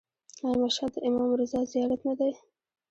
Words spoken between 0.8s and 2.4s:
د امام رضا زیارت نه دی؟